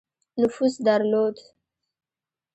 [0.41, 1.37] نفوذ درلود.